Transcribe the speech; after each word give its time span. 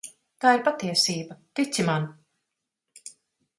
Tā 0.45 0.53
ir 0.59 0.63
patiesība, 0.67 1.37
tici 1.61 1.87
man. 1.91 2.09